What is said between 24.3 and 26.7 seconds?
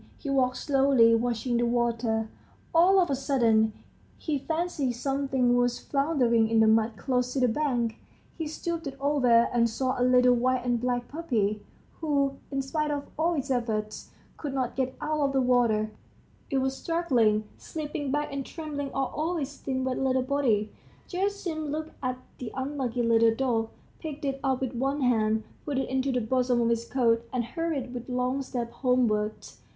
up with one hand, put it into the bosom of